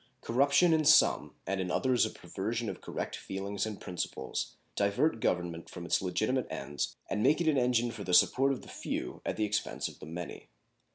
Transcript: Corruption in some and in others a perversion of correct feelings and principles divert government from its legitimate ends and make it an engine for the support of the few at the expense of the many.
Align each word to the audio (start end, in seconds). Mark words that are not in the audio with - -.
Corruption 0.21 0.73
in 0.73 0.83
some 0.83 1.35
and 1.45 1.61
in 1.61 1.69
others 1.69 2.07
a 2.07 2.09
perversion 2.09 2.69
of 2.71 2.81
correct 2.81 3.15
feelings 3.15 3.67
and 3.67 3.79
principles 3.79 4.55
divert 4.75 5.19
government 5.19 5.69
from 5.69 5.85
its 5.85 6.01
legitimate 6.01 6.47
ends 6.49 6.95
and 7.07 7.21
make 7.21 7.39
it 7.39 7.47
an 7.47 7.55
engine 7.59 7.91
for 7.91 8.03
the 8.03 8.11
support 8.11 8.51
of 8.51 8.63
the 8.63 8.67
few 8.67 9.21
at 9.27 9.37
the 9.37 9.45
expense 9.45 9.87
of 9.87 9.99
the 9.99 10.07
many. 10.07 10.49